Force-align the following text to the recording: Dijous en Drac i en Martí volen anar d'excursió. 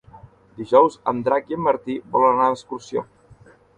Dijous 0.61 0.95
en 1.11 1.21
Drac 1.27 1.53
i 1.53 1.57
en 1.57 1.63
Martí 1.67 1.99
volen 2.17 2.33
anar 2.39 2.49
d'excursió. 2.55 3.05